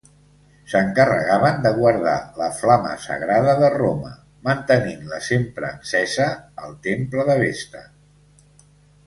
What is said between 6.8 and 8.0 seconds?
Temple de Vesta.